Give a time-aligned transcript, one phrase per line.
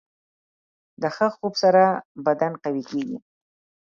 [1.01, 1.83] د ښه خوب سره
[2.25, 3.17] بدن قوي کېږي.